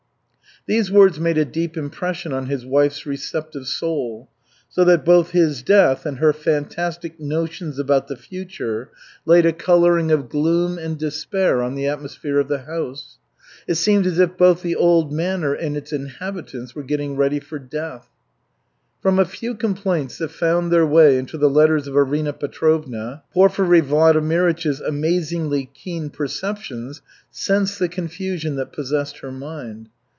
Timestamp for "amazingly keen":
24.79-26.11